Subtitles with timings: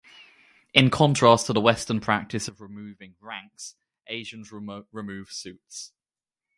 [0.73, 3.75] In contrast to the Western practice of removing "ranks",
[4.07, 5.93] Asians remove "suits".